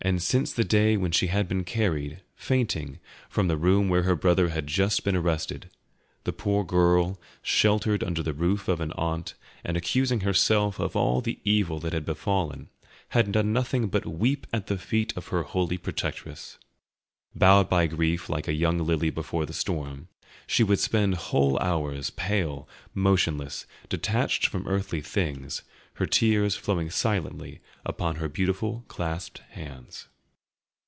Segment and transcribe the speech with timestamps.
[0.17, 2.97] Since the day when she had been carried, fainting,
[3.29, 5.69] from the room where her brother had just been arrested,
[6.23, 11.21] the poor girl, sheltered under the roof of an aunt, and accusing herself of all
[11.21, 12.69] the evil that had befallen,
[13.09, 16.57] had done nothing but weep at the feet of her holy protectress.
[17.35, 20.07] Bowed by grief like a young lily before the storm,
[20.47, 25.61] she would spend whole hours, pale, motionless, detached from earthly things,
[25.95, 30.07] her tears flowing silently upon her beautiful clasped hands.